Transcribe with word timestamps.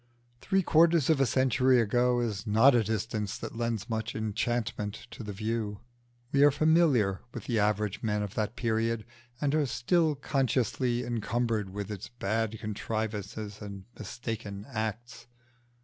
Three 0.39 0.63
quarters 0.63 1.11
of 1.11 1.21
a 1.21 1.27
century 1.27 1.79
ago 1.79 2.21
is 2.21 2.47
not 2.47 2.73
a 2.73 2.83
distance 2.83 3.37
that 3.37 3.55
lends 3.55 3.87
much 3.87 4.15
enchantment 4.15 5.05
to 5.11 5.21
the 5.21 5.31
view. 5.31 5.81
We 6.31 6.43
are 6.43 6.49
familiar 6.49 7.21
with 7.35 7.43
the 7.43 7.59
average 7.59 8.01
men 8.01 8.23
of 8.23 8.33
that 8.33 8.55
period, 8.55 9.05
and 9.39 9.53
are 9.53 9.67
still 9.67 10.15
consciously 10.15 11.03
encumbered 11.05 11.69
with 11.69 11.91
its 11.91 12.09
bad 12.09 12.57
contrivances 12.57 13.61
and 13.61 13.85
mistaken 13.95 14.65
acts. 14.69 15.27